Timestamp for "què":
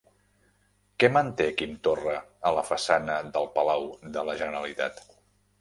1.03-1.09